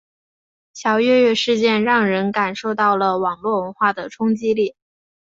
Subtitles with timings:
[0.73, 4.75] 小月月事件让人感受到了网络文化的冲击力。